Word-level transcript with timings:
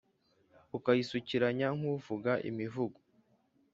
ukayisukiranya 0.77 1.67
nk’uvuga 1.77 2.31
imivugo 2.49 2.99